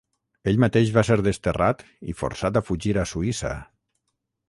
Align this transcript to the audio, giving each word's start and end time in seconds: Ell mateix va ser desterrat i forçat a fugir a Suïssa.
Ell 0.51 0.55
mateix 0.63 0.93
va 0.95 1.03
ser 1.09 1.17
desterrat 1.27 1.85
i 2.13 2.17
forçat 2.25 2.61
a 2.63 2.67
fugir 2.71 2.97
a 3.03 3.09
Suïssa. 3.15 3.57